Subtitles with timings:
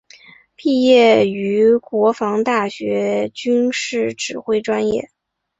[0.55, 5.11] 毕业于国防大学军事指挥专业。